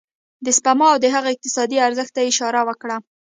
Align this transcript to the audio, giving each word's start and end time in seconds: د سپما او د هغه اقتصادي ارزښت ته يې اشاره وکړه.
د 0.45 0.47
سپما 0.57 0.85
او 0.93 0.97
د 1.03 1.05
هغه 1.15 1.29
اقتصادي 1.33 1.77
ارزښت 1.87 2.11
ته 2.15 2.19
يې 2.23 2.29
اشاره 2.31 2.61
وکړه. 2.69 2.97